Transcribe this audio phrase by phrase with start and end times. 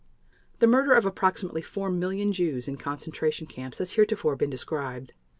[0.57, 5.13] The murder of approximately 4 million Jews in concentration camps has heretofore been described.